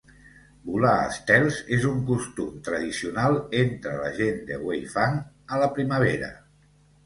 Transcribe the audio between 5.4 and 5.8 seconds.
a la